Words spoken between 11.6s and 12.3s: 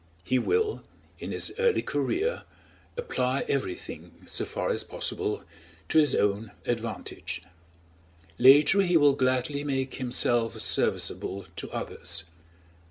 others.